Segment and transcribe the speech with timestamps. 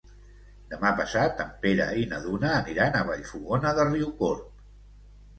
[0.69, 4.65] Demà passat en Pere i na Duna aniran a Vallfogona de Riucorb.